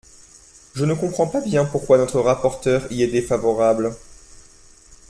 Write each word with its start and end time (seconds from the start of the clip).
Je 0.73 0.83
ne 0.83 0.95
comprends 0.95 1.27
pas 1.27 1.41
bien 1.41 1.63
pourquoi 1.63 1.99
notre 1.99 2.19
rapporteure 2.21 2.91
y 2.91 3.03
est 3.03 3.07
défavorable. 3.07 3.95